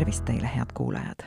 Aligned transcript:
tervist 0.00 0.24
teile, 0.24 0.50
head 0.56 0.66
kuulajad! 0.74 1.18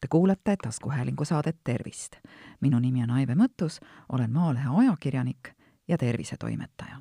Te 0.00 0.08
kuulate 0.10 0.56
taskuhäälingu 0.62 1.24
saadet 1.24 1.56
Tervist. 1.64 2.16
minu 2.60 2.78
nimi 2.78 3.02
on 3.02 3.10
Aive 3.10 3.34
Mõttus, 3.34 3.80
olen 4.12 4.32
Maalehe 4.32 4.68
ajakirjanik 4.78 5.48
ja 5.88 5.98
tervisetoimetaja. 5.98 7.00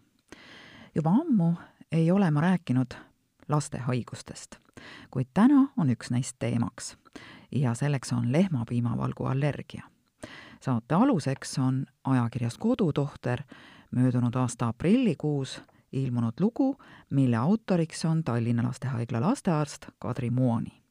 juba 0.95 1.09
ammu 1.09 1.53
ei 1.91 2.11
ole 2.11 2.31
ma 2.31 2.41
rääkinud 2.41 2.93
laste 3.49 3.77
haigustest, 3.77 4.55
kuid 5.11 5.27
täna 5.33 5.67
on 5.77 5.89
üks 5.89 6.09
neist 6.09 6.35
teemaks 6.39 6.97
ja 7.51 7.73
selleks 7.73 8.13
on 8.13 8.31
lehmapiimavalgu 8.31 9.25
allergia. 9.25 9.83
saate 10.61 10.95
aluseks 10.95 11.59
on 11.59 11.85
ajakirjas 12.03 12.57
Kodutohter 12.57 13.43
möödunud 13.91 14.35
aasta 14.35 14.67
aprillikuus 14.67 15.61
ilmunud 15.91 16.33
lugu, 16.39 16.75
mille 17.09 17.37
autoriks 17.37 18.05
on 18.05 18.23
Tallinna 18.23 18.63
Lastehaigla 18.63 19.21
lastearst 19.21 19.85
Kadri 19.99 20.29
Muoni. 20.29 20.84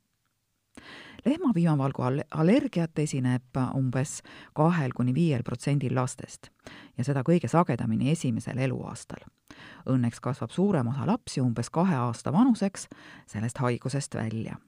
Lehmapiimavalgu 1.24 2.02
allergiat 2.30 2.98
esineb 2.98 3.60
umbes 3.74 4.20
kahel 4.54 4.92
kuni 4.96 5.14
viiel 5.14 5.42
protsendil 5.42 5.94
lastest 5.94 6.50
ja 6.98 7.04
seda 7.04 7.22
kõige 7.26 7.48
sagedamini 7.48 8.10
esimesel 8.12 8.58
eluaastal. 8.58 9.24
Õnneks 9.88 10.20
kasvab 10.20 10.50
suurem 10.50 10.88
osa 10.92 11.06
lapsi 11.06 11.40
umbes 11.40 11.70
kahe 11.70 11.96
aasta 11.96 12.32
vanuseks 12.32 12.88
sellest 13.26 13.58
haigusest 13.58 14.14
välja 14.14 14.58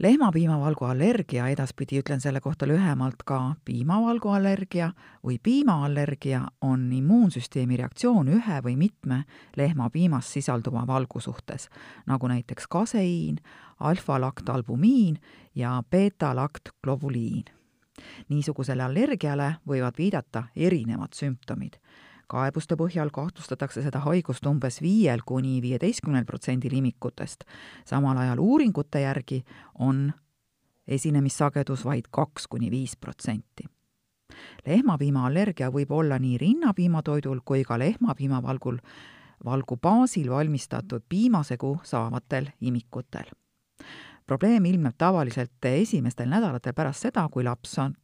lehmapiimavalgu 0.00 0.84
allergia, 0.84 1.48
edaspidi 1.48 2.00
ütlen 2.02 2.20
selle 2.20 2.40
kohta 2.40 2.66
lühemalt 2.66 3.22
ka 3.26 3.54
piimavalgu 3.64 4.28
allergia 4.28 4.90
või 5.24 5.38
piimaallergia, 5.42 6.40
on 6.60 6.92
immuunsüsteemi 6.92 7.76
reaktsioon 7.76 8.28
ühe 8.28 8.60
või 8.64 8.76
mitme 8.76 9.24
lehmapiimas 9.56 10.32
sisalduva 10.32 10.86
valgu 10.86 11.20
suhtes, 11.20 11.68
nagu 12.06 12.28
näiteks 12.28 12.66
kaseiin, 12.66 13.38
alfa-laktalbumiin 13.80 15.18
ja 15.54 15.82
beeta-laktglobuliin. 15.90 17.44
niisugusele 18.28 18.82
allergiale 18.82 19.56
võivad 19.68 19.94
viidata 19.98 20.44
erinevad 20.56 21.14
sümptomid 21.14 21.78
kaebuste 22.28 22.76
põhjal 22.76 23.10
kahtlustatakse 23.12 23.82
seda 23.84 24.00
haigust 24.04 24.46
umbes 24.46 24.80
viiel 24.82 25.22
kuni 25.26 25.62
viieteistkümnel 25.62 26.24
protsendil 26.24 26.72
imikutest. 26.72 27.44
samal 27.84 28.16
ajal 28.16 28.38
uuringute 28.38 29.00
järgi 29.00 29.44
on 29.78 30.12
esinemissagedus 30.88 31.84
vaid 31.84 32.10
kaks 32.10 32.46
kuni 32.46 32.70
viis 32.70 32.96
protsenti. 32.96 33.64
lehmapiimaallergia 34.66 35.70
võib 35.70 35.90
olla 35.90 36.18
nii 36.18 36.38
rinnapiimatoidul 36.38 37.40
kui 37.44 37.64
ka 37.64 37.78
lehmapiimavalgul, 37.78 38.78
valgu 39.44 39.76
baasil 39.76 40.30
valmistatud 40.30 41.02
piimasegu 41.08 41.80
saavatel 41.82 42.46
imikutel. 42.60 43.30
probleem 44.26 44.64
ilmneb 44.64 44.94
tavaliselt 44.98 45.64
esimestel 45.64 46.28
nädalatel 46.28 46.72
pärast 46.72 47.00
seda, 47.00 47.28
kui 47.28 47.44
laps 47.44 47.78
on 47.78 47.94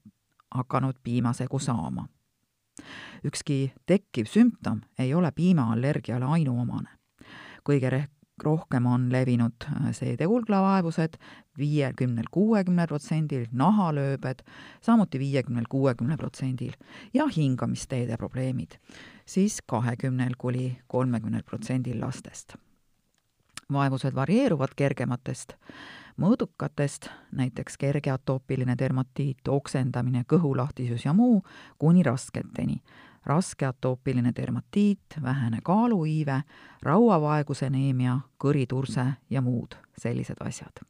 hakanud 0.51 0.95
piimasegu 1.03 1.59
saama 1.59 2.07
ükski 3.25 3.73
tekkiv 3.87 4.25
sümptom 4.25 4.81
ei 4.99 5.15
ole 5.15 5.31
piimaallergiale 5.31 6.25
ainuomane. 6.25 6.89
kõige 7.65 7.91
reh-, 7.93 8.09
rohkem 8.43 8.87
on 8.87 9.13
levinud 9.13 9.65
äh, 9.67 9.91
seedekuulglavavaevused 9.93 11.19
viiekümnel, 11.59 12.25
kuuekümnel 12.31 12.87
protsendil, 12.87 13.47
nahalööbed 13.53 14.41
samuti 14.81 15.19
viiekümnel, 15.19 15.65
kuuekümnel 15.69 16.17
protsendil 16.17 16.73
ja 17.15 17.29
hingamisteede 17.29 18.17
probleemid 18.17 18.79
siis 19.31 19.61
kahekümnel 19.67 20.35
kuni 20.39 20.81
kolmekümnel 20.87 21.43
protsendil 21.43 22.01
lastest. 22.01 22.57
vaevused 23.73 24.15
varieeruvad 24.15 24.73
kergematest 24.77 25.53
mõõdukatest, 26.21 27.09
näiteks 27.33 27.79
kerge 27.79 28.11
atoopiline 28.11 28.75
dermatiit, 28.79 29.49
oksendamine, 29.49 30.25
kõhulahtisus 30.29 31.05
ja 31.05 31.13
muu, 31.13 31.43
kuni 31.79 32.03
rasketeni. 32.03 32.83
raske 33.25 33.67
atoopiline 33.67 34.33
dermatiit, 34.37 35.17
vähene 35.23 35.59
kaaluiive, 35.63 36.43
rauavaeguseneemia, 36.83 38.19
kõriturse 38.39 39.05
ja 39.31 39.41
muud 39.41 39.77
sellised 39.99 40.37
asjad. 40.41 40.81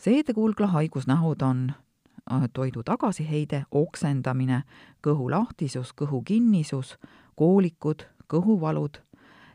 seedekuulgla 0.00 0.66
haigusnähud 0.66 1.42
on 1.42 1.72
äh, 2.32 2.42
toidu 2.52 2.82
tagasiheide, 2.82 3.64
oksendamine, 3.70 4.62
kõhulahtisus, 5.06 5.92
kõhukinnisus, 5.94 6.98
koolikud, 7.36 8.06
kõhuvalud, 8.28 8.98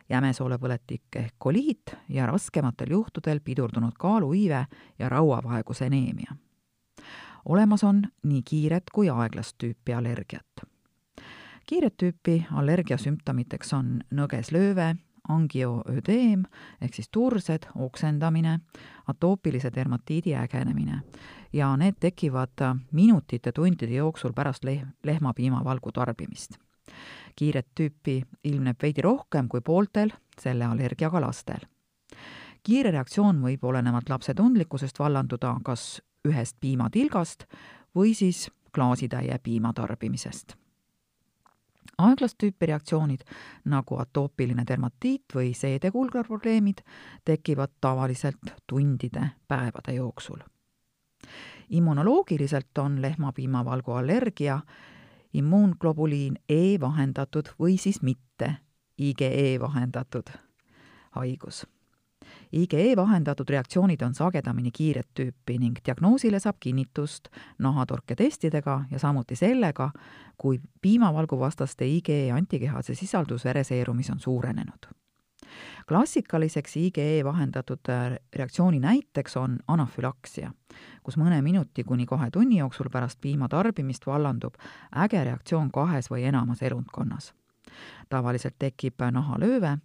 jämesoolepõletik 0.09 1.15
ehk 1.15 1.35
koliit 1.37 1.95
ja 2.09 2.25
raskematel 2.25 2.91
juhtudel 2.91 3.39
pidurdunud 3.43 3.93
kaaluiive 3.99 4.65
ja 4.99 5.09
rauavaeguse 5.09 5.85
aneemia. 5.85 6.35
olemas 7.45 7.83
on 7.83 8.03
nii 8.23 8.41
kiiret 8.43 8.83
kui 8.93 9.09
aeglast 9.09 9.57
tüüpi 9.63 9.93
allergiat. 9.93 10.65
kiiret 11.65 11.97
tüüpi 11.97 12.45
allergia 12.51 12.97
sümptomiteks 12.97 13.73
on 13.73 13.99
nõgeslööve, 14.11 14.95
angioödeem 15.29 16.43
ehk 16.81 16.93
siis 16.93 17.09
tursed, 17.09 17.67
oksendamine, 17.75 18.59
atoopilise 19.07 19.71
dermatiidi 19.75 20.35
ägenemine 20.35 21.01
ja 21.53 21.77
need 21.77 21.99
tekivad 21.99 22.65
minutite, 22.91 23.51
tundide 23.51 23.93
jooksul 23.93 24.33
pärast 24.33 24.63
leh-, 24.63 24.87
lehmapiimavalgu 25.03 25.91
tarbimist 25.91 26.57
kiiret 27.39 27.67
tüüpi 27.75 28.19
ilmneb 28.43 28.81
veidi 28.83 29.03
rohkem 29.05 29.47
kui 29.47 29.61
pooltel 29.61 30.11
selle 30.39 30.65
allergiaga 30.65 31.21
lastel. 31.23 31.63
kiire 32.63 32.91
reaktsioon 32.91 33.39
võib 33.41 33.63
olenevalt 33.63 34.09
lapse 34.09 34.33
tundlikkusest 34.35 34.99
vallanduda 34.99 35.55
kas 35.63 36.01
ühest 36.27 36.57
piimatilgast 36.59 37.45
või 37.95 38.13
siis 38.13 38.49
klaasitäie 38.75 39.39
piima 39.43 39.71
tarbimisest. 39.73 40.55
aeglast 41.97 42.37
tüüpi 42.43 42.65
reaktsioonid 42.73 43.23
nagu 43.65 43.99
atoopiline 44.03 44.67
dermatiit 44.67 45.35
või 45.35 45.53
seedekulgarprobleemid 45.53 46.83
tekivad 47.25 47.71
tavaliselt 47.81 48.55
tundide, 48.67 49.31
päevade 49.47 49.93
jooksul 49.93 50.43
immunoloogiliselt 51.69 52.77
on 52.77 53.01
lehmapiimavalgu 53.01 53.91
allergia 53.91 54.59
immuunglobuliin 55.33 56.39
E 56.49 56.79
vahendatud 56.79 57.53
või 57.59 57.77
siis 57.77 58.01
mitte 58.01 58.55
IgE 58.97 59.59
vahendatud 59.59 60.29
haigus. 61.11 61.65
IgE 62.51 62.95
vahendatud 62.95 63.49
reaktsioonid 63.49 64.01
on 64.01 64.13
sagedamini 64.13 64.71
kiiret 64.71 65.07
tüüpi 65.13 65.57
ning 65.59 65.77
diagnoosile 65.85 66.39
saab 66.39 66.57
kinnitust 66.59 67.29
nahatorketestidega 67.59 68.83
ja 68.91 68.99
samuti 68.99 69.35
sellega, 69.35 69.91
kui 70.37 70.59
piimavalguvastaste 70.81 71.85
IgE 71.85 72.31
antikehade 72.31 72.95
sisaldus 72.95 73.45
vereseerumis 73.45 74.09
on 74.09 74.19
suurenenud 74.19 74.89
klassikaliseks 75.87 76.77
IgE 76.77 77.23
vahendatud 77.23 77.89
äh, 77.89 78.17
reaktsiooni 78.35 78.79
näiteks 78.79 79.37
on 79.37 79.57
anafülaksia, 79.67 80.51
kus 81.03 81.17
mõne 81.17 81.41
minuti 81.41 81.83
kuni 81.83 82.05
kahe 82.05 82.31
tunni 82.31 82.59
jooksul 82.59 82.89
pärast 82.91 83.21
piima 83.21 83.47
tarbimist 83.49 84.05
vallandub 84.07 84.55
äge 84.95 85.23
reaktsioon 85.23 85.71
kahes 85.71 86.11
või 86.11 86.23
enamas 86.23 86.61
elundkonnas. 86.61 87.33
tavaliselt 88.09 88.55
tekib 88.59 89.01
nahalööve 89.11 89.77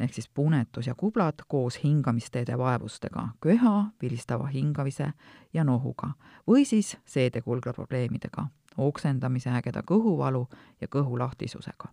ehk 0.00 0.14
siis 0.14 0.28
punetus 0.28 0.86
ja 0.86 0.94
kublad 0.94 1.42
koos 1.48 1.84
hingamisteede 1.84 2.58
vaevustega, 2.58 3.28
köha, 3.40 3.84
vilistava 4.02 4.46
hingamise 4.46 5.12
ja 5.54 5.64
nohuga 5.64 6.10
või 6.46 6.64
siis 6.64 6.96
seedekulgla 7.04 7.72
probleemidega, 7.72 8.46
oksendamise, 8.76 9.50
ägeda 9.50 9.82
kõhuvalu 9.82 10.46
ja 10.80 10.88
kõhulahtisusega 10.88 11.88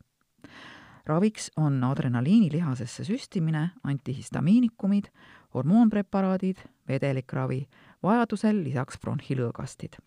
raviks 1.06 1.52
on 1.58 1.84
adrenaliini 1.84 2.52
lihasesse 2.52 3.04
süstimine, 3.04 3.70
antihistamiinikumid, 3.84 5.06
hormoonpreparaadid, 5.54 6.58
vedelikravi, 6.88 7.68
vajadusel 8.04 8.64
lisaks 8.64 9.00
bronhilõõgastid. 9.00 9.98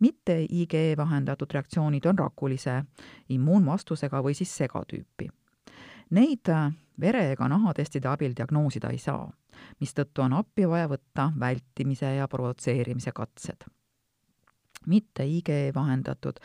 mitte 0.00 0.46
IgE 0.50 0.94
vahendatud 0.96 1.50
reaktsioonid 1.52 2.06
on 2.06 2.18
rakulise 2.18 2.84
immuunvastusega 3.28 4.22
või 4.24 4.34
siis 4.34 4.56
segatüüpi. 4.56 5.28
Neid 6.10 6.48
vere- 7.00 7.32
ega 7.32 7.48
nahatestide 7.48 8.08
abil 8.08 8.32
diagnoosida 8.36 8.88
ei 8.90 8.98
saa, 8.98 9.30
mistõttu 9.80 10.22
on 10.22 10.32
appi 10.32 10.68
vaja 10.68 10.88
võtta 10.88 11.32
vältimise 11.40 12.14
ja 12.14 12.28
provotseerimise 12.28 13.12
katsed 13.12 13.68
mitte 14.88 15.26
IgE 15.26 15.70
vahendatud. 15.74 16.40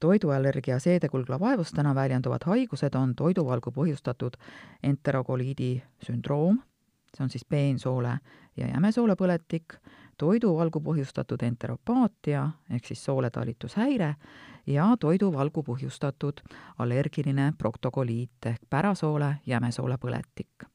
Toiduallergia 0.00 0.78
seedekulgla 0.78 1.40
vaevustena 1.40 1.94
väljenduvad. 1.94 2.46
Haigused 2.46 2.94
on 2.94 3.14
toiduvalgu 3.16 3.72
põhjustatud. 3.72 4.36
Enterokoliidi 4.82 5.82
sündroom, 6.06 6.60
see 7.16 7.24
on 7.24 7.32
siis 7.32 7.44
peensoole 7.48 8.18
ja 8.56 8.68
jämesoole 8.68 9.16
põletik, 9.16 9.78
toiduvalgu 10.18 10.80
põhjustatud 10.80 11.42
enteropaatia 11.42 12.46
ehk 12.70 12.86
siis 12.86 13.04
sooletalitushäire 13.04 14.14
ja 14.66 14.86
toiduvalgu 15.00 15.64
põhjustatud 15.66 16.40
allergiline 16.78 17.52
proktokoliit 17.58 18.52
ehk 18.52 18.64
pärasoole 18.70 19.36
jämesoole 19.46 19.98
põletik 20.00 20.68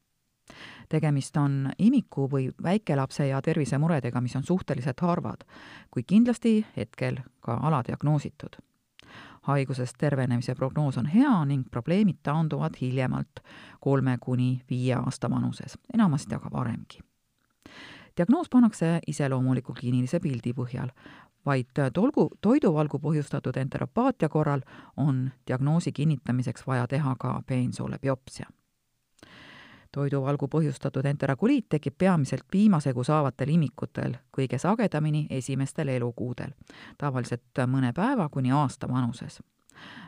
tegemist 0.91 1.38
on 1.38 1.69
imiku 1.79 2.27
või 2.31 2.49
väikelapse 2.63 3.27
ja 3.27 3.41
tervisemuredega, 3.41 4.21
mis 4.21 4.35
on 4.35 4.43
suhteliselt 4.43 4.99
harvad, 5.01 5.45
kuid 5.91 6.05
kindlasti 6.07 6.65
hetkel 6.77 7.23
ka 7.39 7.59
aladiagnoositud. 7.61 8.59
haigusest 9.41 9.95
tervenemise 9.97 10.55
prognoos 10.55 10.97
on 10.97 11.05
hea 11.05 11.45
ning 11.45 11.65
probleemid 11.71 12.19
taanduvad 12.23 12.75
hiljemalt 12.81 13.39
kolme 13.79 14.17
kuni 14.21 14.61
viie 14.69 14.95
aasta 14.95 15.29
vanuses, 15.29 15.77
enamasti 15.93 16.35
aga 16.35 16.51
varemgi 16.51 17.01
diagnoos 18.17 18.49
pannakse 18.49 18.99
iseloomuliku 19.07 19.73
kliinilise 19.73 20.19
pildi 20.19 20.53
põhjal, 20.53 20.89
vaid 21.45 21.79
tolgu, 21.93 22.29
toiduvalgu 22.41 22.99
põhjustatud 23.01 23.57
enteropaatia 23.57 24.29
korral 24.29 24.61
on 24.97 25.29
diagnoosi 25.47 25.91
kinnitamiseks 25.91 26.67
vaja 26.67 26.88
teha 26.88 27.15
ka 27.19 27.41
peensoole 27.47 27.99
biopsia. 28.01 28.45
Toiduvalgu 29.91 30.47
põhjustatud 30.47 31.05
enterakuliit 31.05 31.65
tekib 31.69 31.97
peamiselt 31.97 32.45
piimasegu 32.51 33.03
saavatel 33.03 33.49
imikutel, 33.49 34.15
kõige 34.38 34.59
sagedamini 34.59 35.27
esimestel 35.29 35.88
elukuudel, 35.88 36.53
tavaliselt 36.97 37.65
mõne 37.67 37.93
päeva 37.93 38.29
kuni 38.29 38.51
aasta 38.51 38.88
vanuses 38.88 39.41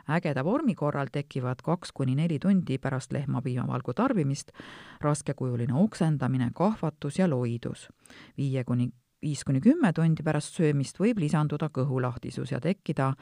ägeda 0.08 0.44
vormi 0.44 0.74
korral 0.74 1.08
tekivad 1.12 1.62
kaks 1.64 1.92
kuni 1.92 2.14
neli 2.14 2.38
tundi 2.38 2.78
pärast 2.78 3.12
lehmapiimavalgu 3.12 3.94
tarbimist 3.94 4.52
raskekujuline 5.00 5.74
oksendamine, 5.74 6.50
kahvatus 6.54 7.18
ja 7.18 7.30
loidus. 7.30 7.88
viie 8.36 8.64
kuni 8.64 8.90
viis 9.22 9.44
kuni 9.44 9.60
kümme 9.60 9.92
tundi 9.92 10.22
pärast 10.22 10.58
söömist 10.58 11.00
võib 11.00 11.18
lisanduda 11.22 11.70
kõhulahtisus 11.72 12.52
ja 12.52 12.60
tekkida 12.60 13.12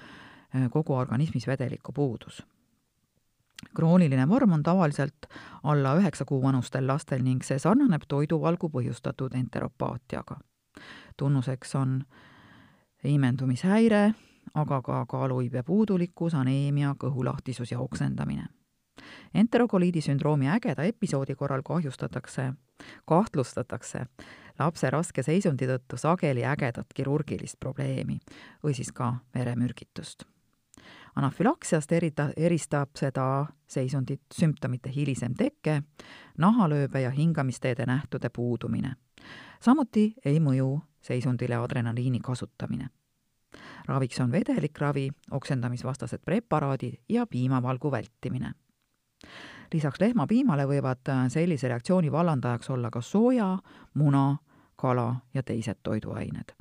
kogu 0.71 0.95
organismis 0.99 1.47
vedeliku 1.47 1.93
puudus. 1.93 2.43
Krooniline 3.75 4.29
vorm 4.29 4.53
on 4.53 4.63
tavaliselt 4.63 5.27
alla 5.63 5.95
üheksa 5.99 6.25
kuu 6.25 6.43
vanustel 6.43 6.87
lastel 6.87 7.23
ning 7.23 7.43
see 7.45 7.59
sarnaneb 7.59 8.03
toiduvalgu 8.09 8.69
põhjustatud 8.69 9.35
enteropaatiaga. 9.35 10.37
tunnuseks 11.17 11.75
on 11.75 12.03
imendumishäire, 13.05 14.15
aga 14.55 14.83
ka 14.83 15.07
kaaluiibe 15.07 15.63
puudulikkus, 15.63 16.35
aneemia, 16.35 16.95
kõhulahtisus 16.99 17.73
ja 17.73 17.81
oksendamine. 17.81 18.47
enterokoliidi 19.35 20.01
sündroomi 20.01 20.49
ägeda 20.49 20.83
episoodi 20.83 21.35
korral 21.35 21.63
kahjustatakse, 21.63 22.53
kahtlustatakse 23.07 24.07
lapse 24.59 24.91
raske 24.91 25.23
seisundi 25.23 25.67
tõttu 25.67 25.97
sageli 25.97 26.45
ägedat 26.45 26.93
kirurgilist 26.95 27.61
probleemi 27.61 28.19
või 28.65 28.75
siis 28.75 28.93
ka 28.93 29.15
veremürgitust. 29.35 30.25
Anafülaksiast 31.17 31.93
erita, 31.93 32.31
eristab 32.37 32.97
seda 32.97 33.47
seisundit 33.67 34.23
sümptomite 34.35 34.91
hilisem 34.95 35.35
teke, 35.35 35.83
nahalööbe 36.39 37.01
ja 37.01 37.11
hingamisteede 37.11 37.87
nähtude 37.87 38.31
puudumine. 38.31 38.97
samuti 39.61 40.15
ei 40.25 40.41
mõju 40.41 40.81
seisundile 41.01 41.57
adrenaliini 41.57 42.21
kasutamine 42.21 42.89
raviks 43.89 44.21
on 44.21 44.33
vedelikravi, 44.33 45.11
oksendamisvastased 45.31 46.19
preparaadid 46.25 46.95
ja 47.09 47.27
piimavalgu 47.27 47.91
vältimine. 47.91 48.53
lisaks 49.73 50.01
lehmapiimale 50.01 50.67
võivad 50.69 51.09
sellise 51.33 51.69
reaktsiooni 51.69 52.13
vallandajaks 52.13 52.71
olla 52.71 52.91
ka 52.91 53.01
sooja, 53.01 53.59
muna, 53.95 54.37
kala 54.77 55.17
ja 55.35 55.43
teised 55.43 55.79
toiduained. 55.83 56.53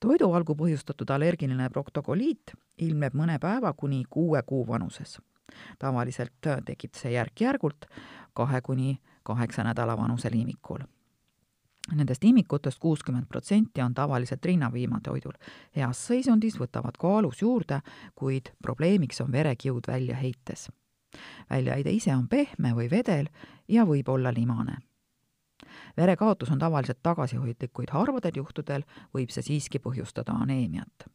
Toiduvalgu 0.00 0.54
põhjustatud 0.54 1.10
allergiline 1.10 1.70
proktokoliit 1.70 2.54
ilmneb 2.78 3.14
mõne 3.14 3.38
päeva 3.38 3.72
kuni 3.72 4.04
kuue 4.10 4.42
kuu 4.42 4.66
vanuses. 4.66 5.18
tavaliselt 5.78 6.46
tekib 6.64 6.94
see 6.94 7.12
järk-järgult 7.12 7.86
kahe 8.34 8.60
kuni 8.60 9.00
kaheksa 9.22 9.64
nädala 9.64 9.96
vanusel 9.96 10.34
imikul 10.34 10.86
Nendest 11.94 12.24
imikutest 12.24 12.78
kuuskümmend 12.78 13.26
protsenti 13.26 13.82
on 13.82 13.94
tavaliselt 13.94 14.44
rinnapiimatoidul. 14.44 15.32
heas 15.76 16.06
seisundis 16.06 16.58
võtavad 16.60 16.98
kaalus 16.98 17.42
juurde, 17.42 17.80
kuid 18.14 18.52
probleemiks 18.62 19.20
on 19.20 19.32
verekiud 19.32 19.88
väljaheites. 19.88 20.68
väljaheide 21.50 21.90
ise 21.90 22.14
on 22.16 22.28
pehme 22.28 22.74
või 22.74 22.90
vedel 22.90 23.26
ja 23.68 23.84
võib 23.84 24.08
olla 24.08 24.32
limane. 24.32 24.76
Verekaotus 25.96 26.50
on 26.50 26.58
tavaliselt 26.58 27.02
tagasihoidlik, 27.02 27.72
kuid 27.72 27.90
harvadel 27.90 28.42
juhtudel 28.42 28.84
võib 29.14 29.30
see 29.30 29.42
siiski 29.42 29.78
põhjustada 29.78 30.32
aneemiat. 30.42 31.08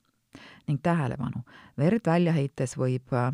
ning 0.67 0.81
tähelepanu, 0.83 1.43
verd 1.77 2.05
väljaheites 2.05 2.77
võib 2.77 3.13
äh, 3.13 3.31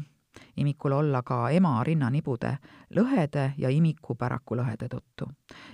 imikul 0.57 0.91
olla 0.91 1.21
ka 1.23 1.49
ema 1.49 1.83
rinnanibude 1.83 2.57
lõhede 2.95 3.51
ja 3.57 3.69
imiku 3.69 4.15
päraku 4.15 4.55
lõhede 4.55 4.87
tõttu. 4.87 5.27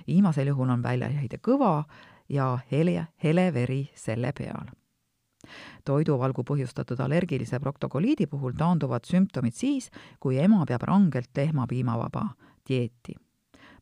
viimasel 0.07 0.47
juhul 0.47 0.69
on 0.69 0.83
väljaheide 0.83 1.37
kõva 1.37 1.83
ja 2.29 2.57
hele, 2.71 3.07
hele 3.23 3.53
veri 3.53 3.89
selle 3.95 4.31
peal. 4.31 4.71
toiduvalgu 5.85 6.43
põhjustatud 6.43 6.99
allergilise 6.99 7.59
proktokoliidi 7.59 8.27
puhul 8.27 8.51
taanduvad 8.57 9.05
sümptomid 9.05 9.53
siis, 9.53 9.91
kui 10.19 10.37
ema 10.39 10.65
peab 10.65 10.83
rangelt 10.83 11.29
lehmapiimavaba 11.37 12.27
dieeti 12.67 13.15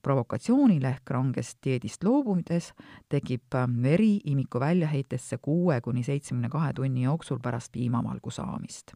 provokatsioonil 0.06 0.86
ehk 0.86 1.10
rangest 1.18 1.58
dieedist 1.66 2.04
loobumises 2.04 2.74
tekib 3.10 3.58
veri 3.84 4.20
imiku 4.26 4.60
väljaheitesse 4.60 5.38
kuue 5.42 5.82
kuni 5.82 6.04
seitsmekümne 6.04 6.50
kahe 6.50 6.74
tunni 6.74 7.08
jooksul 7.08 7.42
pärast 7.42 7.72
piimavalgu 7.72 8.32
saamist 8.32 8.94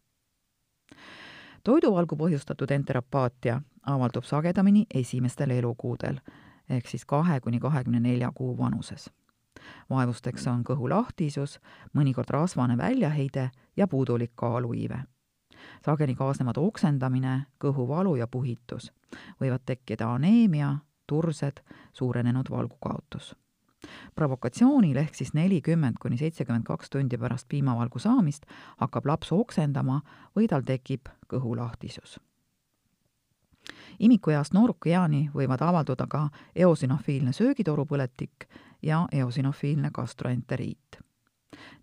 toiduvalgu 1.63 2.15
põhjustatud 2.15 2.71
enterapaatia 2.71 3.61
avaldub 3.95 4.23
sagedamini 4.23 4.85
esimestel 4.93 5.49
elukuudel 5.57 6.21
ehk 6.69 6.87
siis 6.87 7.05
kahe 7.05 7.39
kuni 7.39 7.59
kahekümne 7.59 7.99
nelja 7.99 8.31
kuu 8.35 8.57
vanuses. 8.57 9.09
vaevusteks 9.89 10.47
on 10.47 10.63
kõhulahtisus, 10.63 11.59
mõnikord 11.93 12.29
rasvane 12.29 12.77
väljaheide 12.77 13.49
ja 13.77 13.87
puudulik 13.87 14.31
kaaluiive. 14.35 15.03
sageli 15.85 16.15
kaasnevad 16.15 16.57
oksendamine, 16.57 17.45
kõhuvalu 17.63 18.15
ja 18.15 18.27
puhitus. 18.27 18.91
võivad 19.41 19.61
tekkida 19.65 20.13
aneemia, 20.13 20.75
tursed, 21.09 21.63
suurenenud 21.93 22.49
valgukaotus 22.53 23.35
provokatsioonil 24.15 24.97
ehk 24.97 25.15
siis 25.15 25.33
nelikümmend 25.33 25.95
kuni 26.01 26.17
seitsekümmend 26.17 26.63
kaks 26.63 26.89
tundi 26.89 27.17
pärast 27.17 27.47
piimavalgu 27.49 27.99
saamist 27.99 28.45
hakkab 28.77 29.05
laps 29.05 29.31
oksendama 29.31 30.01
või 30.35 30.47
tal 30.47 30.65
tekib 30.65 31.11
kõhulahtisus. 31.33 32.19
imikueast 33.99 34.53
noorukeani 34.53 35.29
võivad 35.35 35.61
avalduda 35.61 36.07
ka 36.07 36.29
eosinofiilne 36.55 37.33
söögitorupõletik 37.33 38.47
ja 38.81 39.07
eosinofiilne 39.11 39.89
gastroenteriit. 39.93 40.99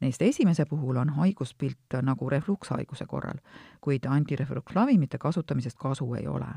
Neist 0.01 0.23
esimese 0.23 0.65
puhul 0.67 0.97
on 0.97 1.09
haiguspilt 1.09 2.01
nagu 2.03 2.31
reflukshaiguse 2.31 3.07
korral, 3.07 3.39
kuid 3.81 4.05
antirefluksravimite 4.09 5.19
kasutamisest 5.19 5.79
kasu 5.79 6.15
ei 6.15 6.27
ole 6.27 6.49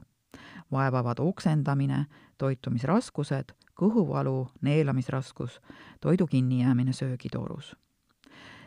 vaevavad 0.71 1.19
oksendamine, 1.19 2.05
toitumisraskused, 2.37 3.53
kõhuvalu, 3.81 4.47
neelamisraskus, 4.61 5.61
toidu 6.01 6.27
kinnijäämine 6.27 6.93
söögitorus. 6.93 7.75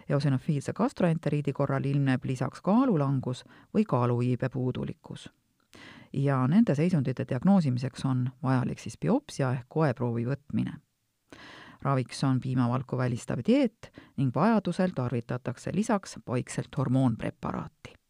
eosinofiilse 0.08 0.72
gastroenteriidi 0.72 1.52
korral 1.52 1.84
ilmneb 1.84 2.24
lisaks 2.24 2.60
kaalulangus 2.60 3.44
või 3.74 3.84
kaaluiibe 3.84 4.48
puudulikkus. 4.48 5.30
ja 6.12 6.46
nende 6.46 6.74
seisundite 6.74 7.24
diagnoosimiseks 7.28 8.04
on 8.04 8.30
vajalik 8.42 8.78
siis 8.78 8.98
biopsia 8.98 9.52
ehk 9.52 9.66
koeproovi 9.68 10.26
võtmine 10.26 10.72
raviks 11.82 12.24
on 12.24 12.40
piimavalku 12.40 12.98
välistav 12.98 13.38
dieet 13.46 13.92
ning 14.16 14.34
vajadusel 14.34 14.90
tarvitatakse 14.94 15.70
lisaks 15.74 16.18
paikselt 16.24 16.76
hormoonpreparaati. 16.76 18.01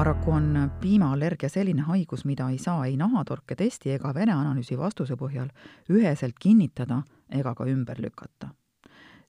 Paraku 0.00 0.30
on 0.32 0.70
piimaallergia 0.80 1.48
selline 1.48 1.82
haigus, 1.82 2.24
mida 2.24 2.48
ei 2.48 2.58
saa 2.58 2.86
ei 2.86 2.96
nahatorke 2.96 3.54
testi 3.54 3.90
ega 3.92 4.14
vereanalüüsi 4.16 4.78
vastuse 4.80 5.12
põhjal 5.20 5.48
üheselt 5.92 6.38
kinnitada 6.40 7.02
ega 7.28 7.52
ka 7.54 7.64
ümber 7.68 7.98
lükata. 8.00 8.48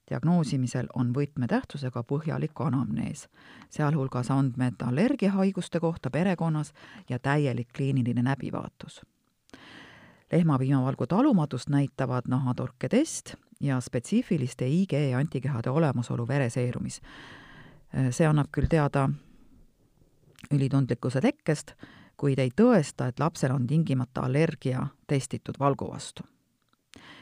diagnoosimisel 0.09 0.87
on 0.95 1.09
võtmetähtsusega 1.15 2.03
põhjalik 2.07 2.61
anamnees, 2.63 3.27
sealhulgas 3.69 4.31
andmed 4.31 4.79
allergiahaiguste 4.87 5.79
kohta 5.79 6.09
perekonnas 6.09 6.71
ja 7.09 7.19
täielik 7.19 7.67
kliiniline 7.75 8.23
läbivaatus. 8.23 9.01
lehmapiimavalgu 10.31 11.07
talumatust 11.07 11.69
näitavad 11.69 12.23
nahatorketest 12.27 13.35
ja 13.59 13.81
spetsiifiliste 13.81 14.67
IG 14.67 14.93
antikehade 15.17 15.69
olemasolu 15.69 16.27
vereseerumis. 16.27 17.01
see 18.11 18.27
annab 18.27 18.47
küll 18.51 18.67
teada 18.69 19.09
ülitundlikkuse 20.51 21.21
tekkest, 21.21 21.73
kuid 22.17 22.39
ei 22.39 22.51
tõesta, 22.55 23.07
et 23.07 23.19
lapsel 23.19 23.53
on 23.53 23.67
tingimata 23.67 24.25
allergia 24.27 24.87
testitud 25.07 25.59
valgu 25.59 25.91
vastu. 25.91 26.23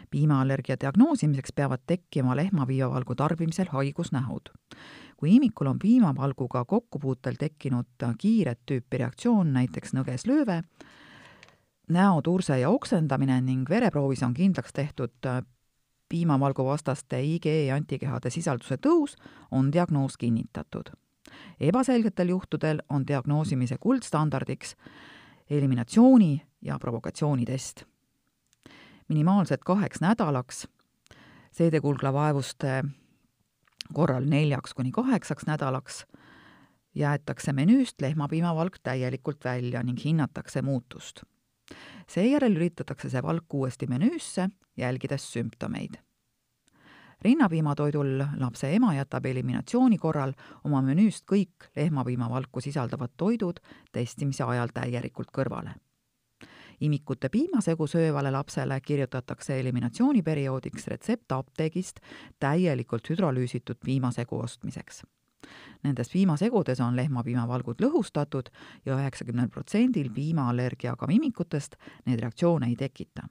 piimaallergia 0.10 0.76
diagnoosimiseks 0.82 1.52
peavad 1.56 1.80
tekkima 1.88 2.36
lehmapiimavalgu 2.36 3.16
tarbimisel 3.16 3.68
haigusnähud. 3.72 4.50
kui 5.18 5.36
imikul 5.36 5.68
on 5.68 5.80
piimavalguga 5.80 6.66
kokkupuutel 6.66 7.36
tekkinud 7.40 7.86
kiiret 8.18 8.60
tüüpi 8.66 8.98
reaktsioon, 8.98 9.54
näiteks 9.54 9.94
nõgeslööve, 9.94 10.64
näoturse 11.90 12.60
ja 12.60 12.70
oksendamine 12.70 13.42
ning 13.42 13.70
vereproovis 13.70 14.24
on 14.24 14.34
kindlaks 14.34 14.74
tehtud 14.74 15.12
piimavalgu 16.10 16.66
vastaste 16.66 17.22
IgE 17.22 17.72
antikehade 17.72 18.30
sisalduse 18.30 18.78
tõus, 18.78 19.16
on 19.52 19.72
diagnoos 19.72 20.18
kinnitatud. 20.18 20.90
Ebaselgetel 21.60 22.30
juhtudel 22.30 22.82
on 22.90 23.08
diagnoosimise 23.08 23.78
kuldstandardiks 23.80 24.76
eliminatsiooni 25.50 26.42
ja 26.62 26.80
provokatsioonitest. 26.80 27.84
minimaalselt 29.08 29.64
kaheks 29.64 30.02
nädalaks 30.02 30.68
seedekulglavaevuste 31.52 32.84
korral 33.94 34.26
neljaks 34.26 34.74
kuni 34.74 34.92
kaheksaks 34.92 35.46
nädalaks 35.46 36.06
jäetakse 36.96 37.54
menüüst 37.54 38.02
lehmapiimavalk 38.02 38.78
täielikult 38.84 39.46
välja 39.46 39.84
ning 39.84 40.06
hinnatakse 40.06 40.62
muutust 40.62 41.24
seejärel 42.10 42.54
lülitatakse 42.54 43.10
see 43.10 43.24
valk 43.24 43.54
uuesti 43.54 43.88
menüüsse, 43.88 44.50
jälgides 44.78 45.34
sümptomeid. 45.34 46.00
Rinnapiimatoidul 47.22 48.24
lapse 48.38 48.76
ema 48.76 48.94
jätab 48.94 49.26
eliminatsiooni 49.26 49.98
korral 49.98 50.34
oma 50.64 50.82
menüüst 50.82 51.26
kõik 51.32 51.70
lehmapiimavalku 51.76 52.62
sisaldavad 52.62 53.14
toidud 53.18 53.60
testimise 53.92 54.44
ajal 54.44 54.74
täielikult 54.74 55.32
kõrvale. 55.38 55.76
imikute 56.80 57.30
piimasegu 57.30 57.88
söövale 57.88 58.32
lapsele 58.32 58.82
kirjutatakse 58.82 59.60
eliminatsiooniperioodiks 59.60 60.88
retsept 60.88 61.32
apteegist 61.32 62.00
täielikult 62.40 63.10
hüdrolüüsitud 63.10 63.78
piimasegu 63.86 64.40
ostmiseks 64.40 65.04
Nendes 65.84 66.10
piimasegudes 66.12 66.82
on 66.84 66.96
lehmapiimavalgud 67.00 67.82
lõhustatud 67.84 68.52
ja 68.86 68.98
üheksakümnel 68.98 69.48
protsendil 69.54 70.12
piimaallergiaga 70.16 71.08
imikutest 71.16 71.78
need 72.06 72.20
reaktsioone 72.20 72.68
ei 72.68 72.76
tekita. 72.80 73.28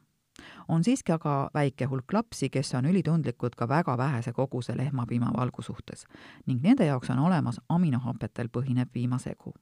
On 0.69 0.85
siiski 0.85 1.13
aga 1.13 1.51
väike 1.55 1.85
hulk 1.85 2.13
lapsi, 2.13 2.51
kes 2.51 2.75
on 2.75 2.87
ülitundlikud 2.87 3.57
ka 3.57 3.69
väga 3.69 3.99
vähese 3.99 4.33
koguse 4.33 4.77
lehmapiimavalgu 4.77 5.63
suhtes. 5.63 6.07
Ning 6.47 6.63
nende 6.63 6.87
jaoks 6.87 7.11
on 7.11 7.19
olemas 7.19 7.61
aminohapetel 7.69 8.49
põhinev 8.53 8.93
piimasegu 8.93 9.55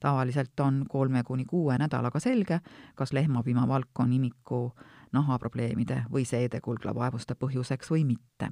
tavaliselt 0.00 0.60
on 0.60 0.84
kolme 0.88 1.22
kuni 1.22 1.44
kuue 1.44 1.78
nädalaga 1.78 2.20
selge, 2.20 2.60
kas 2.94 3.12
lehmapiimavalk 3.12 3.98
on 3.98 4.12
imiku 4.12 4.72
nahaprobleemide 5.12 6.04
või 6.12 6.24
seedekulglavaevuste 6.28 7.34
põhjuseks 7.34 7.90
või 7.90 8.04
mitte. 8.04 8.50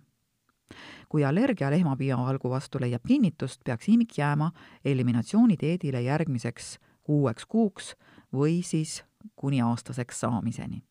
Kui 1.08 1.24
allergia 1.24 1.70
lehmapiimavalgu 1.70 2.50
vastu 2.50 2.80
leiab 2.80 3.04
kinnitust, 3.06 3.60
peaks 3.64 3.88
imik 3.88 4.18
jääma 4.18 4.50
eliminatsioonidieedile 4.84 6.02
järgmiseks 6.02 6.78
kuueks 7.02 7.46
kuuks 7.46 7.94
või 8.32 8.62
siis 8.62 9.02
kuni 9.36 9.60
aastaseks 9.62 10.20
saamiseni. 10.20 10.82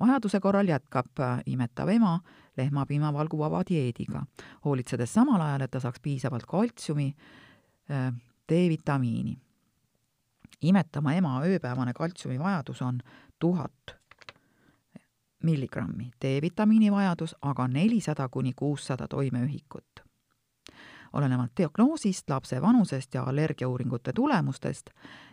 Vajaduse 0.00 0.40
korral 0.40 0.68
jätkab 0.68 1.22
imetav 1.46 1.88
ema 1.88 2.20
lehmapiimavalguvaba 2.56 3.62
dieediga, 3.68 4.24
hoolitsedes 4.64 5.14
samal 5.14 5.40
ajal, 5.40 5.60
et 5.60 5.70
ta 5.70 5.80
saaks 5.80 6.00
piisavalt 6.02 6.46
kaltsiumi, 6.48 7.14
äh, 7.90 8.12
D-vitamiini. 8.48 9.38
imetama 10.62 11.14
ema 11.14 11.40
ööpäevane 11.44 11.92
kaltsiumi 11.96 12.38
vajadus 12.38 12.82
on 12.82 12.98
tuhat 13.38 13.96
milligrammi, 15.42 16.10
D-vitamiini 16.22 16.92
vajadus 16.92 17.36
aga 17.42 17.68
nelisada 17.68 18.28
kuni 18.28 18.52
kuussada 18.56 19.08
toimeühikut. 19.08 20.09
Olenevalt 21.12 21.52
diagnoosist, 21.56 22.30
lapse 22.30 22.60
vanusest 22.62 23.14
ja 23.14 23.22
allergiauuringute 23.22 24.12
tulemustest 24.12 24.90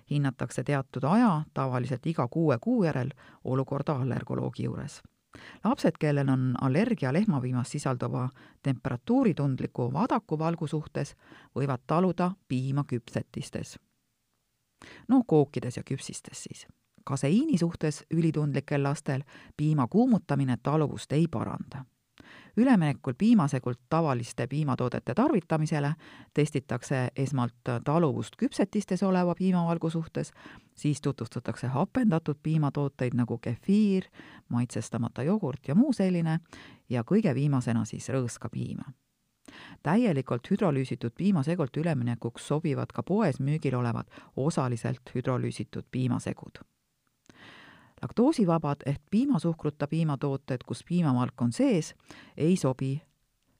hinnatakse 0.09 0.63
teatud 0.63 1.03
aja, 1.03 1.41
tavaliselt 1.53 2.05
iga 2.05 2.27
kuue 2.27 2.57
kuu 2.61 2.83
järel, 2.83 3.09
olukorda 3.43 3.93
allergoloogi 3.93 4.63
juures. 4.63 5.01
lapsed, 5.63 5.91
kellel 5.99 6.29
on 6.29 6.55
allergia 6.61 7.13
lehmapiimas 7.13 7.71
sisalduva 7.71 8.29
temperatuuritundliku 8.63 9.93
vadakuvalgu 9.93 10.67
suhtes, 10.67 11.15
võivad 11.55 11.83
taluda 11.87 12.31
piima 12.47 12.83
küpsetistes. 12.83 13.79
no 15.07 15.23
kookides 15.27 15.77
ja 15.77 15.83
küpsistes 15.83 16.43
siis 16.43 16.67
kaseiini 17.07 17.57
suhtes 17.57 18.05
ülitundlikel 18.11 18.83
lastel 18.83 19.23
piima 19.57 19.87
kuumutamine 19.87 20.57
taluvust 20.63 21.11
ei 21.11 21.27
paranda. 21.31 21.85
Üleminekul 22.57 23.13
piimasegult 23.17 23.79
tavaliste 23.89 24.47
piimatoodete 24.47 25.13
tarvitamisele 25.13 25.93
testitakse 26.33 27.07
esmalt 27.15 27.53
taluvust 27.83 28.35
küpsetistes 28.35 29.03
oleva 29.03 29.35
piimavalgu 29.35 29.89
suhtes, 29.89 30.31
siis 30.75 31.01
tutvustatakse 31.01 31.67
hapendatud 31.67 32.37
piimatooteid 32.43 33.13
nagu 33.13 33.37
kefiir, 33.37 34.03
maitsestamata 34.49 35.23
jogurt 35.23 35.67
ja 35.67 35.75
muu 35.75 35.93
selline 35.93 36.39
ja 36.89 37.03
kõige 37.03 37.35
viimasena 37.35 37.85
siis 37.85 38.09
rõõskapiima 38.09 38.93
täielikult 39.83 40.49
hüdrolüüsitud 40.51 41.13
piimasegolt 41.17 41.77
üleminekuks 41.77 42.47
sobivad 42.47 42.91
ka 42.93 43.03
poes 43.03 43.39
müügil 43.39 43.75
olevad 43.79 44.11
osaliselt 44.35 45.15
hüdrolüüsitud 45.15 45.87
piimasegud 45.91 46.59
laktoosivabad 48.01 48.77
ehk 48.85 49.01
piimasuhkruta 49.11 49.87
piimatooted, 49.87 50.57
kus 50.65 50.83
piimamalk 50.83 51.41
on 51.41 51.51
sees, 51.51 51.95
ei 52.37 52.55
sobi 52.55 53.01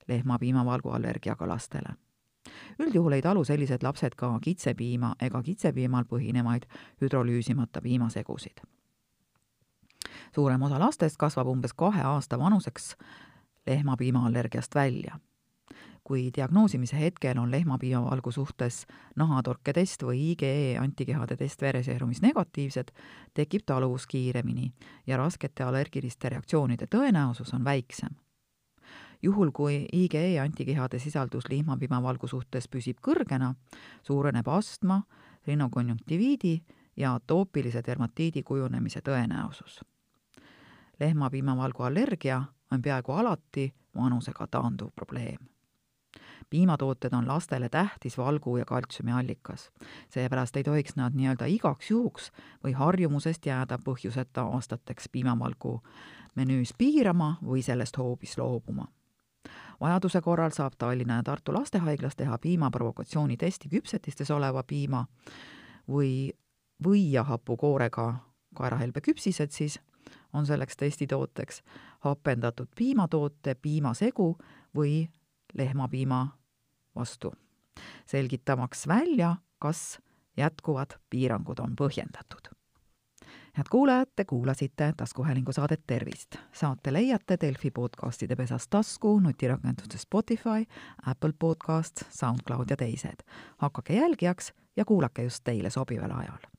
lehmapiimavalgu 0.07 0.89
allergiaga 0.89 1.47
lastele. 1.47 1.95
üldjuhul 2.79 3.11
ei 3.11 3.21
talu 3.21 3.43
sellised 3.43 3.83
lapsed 3.83 4.15
ka 4.15 4.39
kitsepiima 4.39 5.15
ega 5.21 5.43
kitsepiimal 5.43 6.03
põhinevaid 6.03 6.65
hüdrolüüsimata 7.01 7.81
piimasegusid. 7.81 8.61
suurem 10.35 10.61
osa 10.61 10.79
lastest 10.79 11.17
kasvab 11.17 11.47
umbes 11.47 11.73
kahe 11.73 12.01
aasta 12.01 12.39
vanuseks 12.39 12.95
lehmapiimaallergiast 13.67 14.75
välja 14.75 15.19
kui 16.07 16.29
diagnoosimise 16.35 16.99
hetkel 16.99 17.37
on 17.37 17.51
lehmapiimavalgu 17.51 18.31
suhtes 18.31 18.85
nahatorketest 19.19 20.05
või 20.07 20.21
IgE 20.31 20.77
antikehade 20.79 21.35
test 21.35 21.61
vereseerumis 21.61 22.21
negatiivsed, 22.23 22.93
tekib 23.35 23.65
taluvus 23.67 24.05
kiiremini 24.07 24.69
ja 25.07 25.17
raskete 25.19 25.65
allergiliste 25.67 26.29
reaktsioonide 26.31 26.87
tõenäosus 26.95 27.51
on 27.53 27.65
väiksem. 27.65 28.15
juhul, 29.21 29.51
kui 29.51 29.85
IgE 29.93 30.39
antikehade 30.39 30.99
sisaldus 30.99 31.49
lihmapiimavalgu 31.49 32.27
suhtes 32.27 32.67
püsib 32.67 33.01
kõrgena, 33.01 33.55
suureneb 34.03 34.47
astma, 34.47 35.01
rinokonjunktiviidi 35.47 36.61
ja 36.95 37.13
atoopilise 37.15 37.81
dermatiidi 37.87 38.43
kujunemise 38.43 39.01
tõenäosus. 39.01 39.83
lehmapiimavalgu 40.99 41.83
allergia 41.83 42.43
on 42.71 42.81
peaaegu 42.81 43.11
alati 43.11 43.73
vanusega 43.95 44.47
taanduv 44.47 44.89
probleem 44.95 45.56
piimatooted 46.49 47.13
on 47.13 47.27
lastele 47.27 47.69
tähtis 47.69 48.17
valgu 48.17 48.57
ja 48.57 48.65
kaltsiumi 48.65 49.11
allikas. 49.11 49.69
seepärast 50.09 50.57
ei 50.57 50.63
tohiks 50.63 50.95
nad 50.95 51.13
nii-öelda 51.13 51.45
igaks 51.45 51.91
juhuks 51.91 52.31
või 52.63 52.73
harjumusest 52.73 53.45
jääda 53.45 53.77
põhjuseta 53.77 54.41
aastateks 54.41 55.09
piimavalgu 55.11 55.81
menüüs 56.35 56.73
piirama 56.77 57.37
või 57.43 57.61
sellest 57.61 57.97
hoopis 57.97 58.37
loobuma 58.37 58.87
vajaduse 59.79 60.21
korral 60.21 60.51
saab 60.51 60.73
Tallinna 60.77 61.15
ja 61.15 61.23
Tartu 61.23 61.53
lastehaiglas 61.53 62.15
teha 62.15 62.37
piimaprovokatsioonitesti 62.37 63.69
küpsetistes 63.69 64.31
oleva 64.31 64.63
piima 64.63 65.05
või, 65.89 66.31
või 66.83 67.11
ja 67.11 67.23
hapukoorega 67.23 68.13
kaerahelbe 68.55 69.01
küpsised 69.01 69.51
siis 69.51 69.79
on 70.33 70.45
selleks 70.45 70.77
testitooteks, 70.77 71.61
hapendatud 71.99 72.67
piimatoote 72.75 73.55
piimasegu 73.55 74.37
või 74.75 75.07
lehmapiima 75.53 76.37
vastu, 76.95 77.33
selgitamaks 78.05 78.87
välja, 78.87 79.35
kas 79.59 79.99
jätkuvad 80.37 80.99
piirangud 81.09 81.59
on 81.59 81.75
põhjendatud. 81.81 82.57
head 83.57 83.67
kuulajad, 83.71 84.07
te 84.15 84.25
kuulasite 84.25 84.93
taskuhäälingu 84.97 85.51
saadet 85.51 85.83
Tervist. 85.87 86.35
saate 86.53 86.93
leiate 86.93 87.37
Delfi 87.41 87.71
podcastide 87.71 88.35
pesas 88.35 88.67
tasku, 88.67 89.19
nutirakenduste 89.19 89.97
Spotify, 89.97 90.65
Apple 91.05 91.33
Podcast, 91.39 92.01
SoundCloud 92.09 92.65
ja 92.69 92.77
teised. 92.77 93.23
hakake 93.57 93.93
jälgijaks 93.93 94.53
ja 94.75 94.85
kuulake 94.85 95.23
just 95.23 95.43
teile 95.43 95.69
sobival 95.69 96.11
ajal 96.11 96.57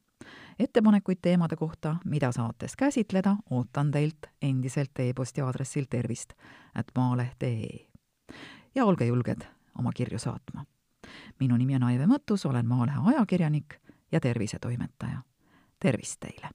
ettepanekuid 0.58 1.18
teemade 1.22 1.56
kohta, 1.56 1.96
mida 2.04 2.32
saates 2.32 2.76
käsitleda, 2.76 3.36
ootan 3.50 3.90
teilt 3.90 4.26
endiselt 4.42 4.90
e-posti 4.98 5.40
aadressil 5.40 5.84
tervist 5.90 6.32
at 6.74 6.86
maaleht.ee 6.96 7.88
ja 8.78 8.84
olge 8.86 9.06
julged 9.06 9.42
oma 9.78 9.90
kirju 9.92 10.18
saatma. 10.18 10.64
minu 11.40 11.56
nimi 11.56 11.74
on 11.74 11.82
Aive 11.82 12.06
Mõttus, 12.06 12.46
olen 12.46 12.66
Maalehe 12.66 12.98
ajakirjanik 13.04 13.74
ja 14.12 14.20
tervisetoimetaja. 14.20 15.22
tervist 15.80 16.20
teile! 16.20 16.50